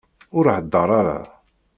[0.37, 1.19] Ur heddeṛ ara!